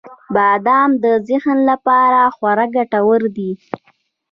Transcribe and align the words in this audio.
•بادام 0.35 0.91
د 1.03 1.05
ذهن 1.29 1.57
لپاره 1.69 2.21
خورا 2.35 2.65
ګټور 2.75 3.21
دی. 3.35 3.51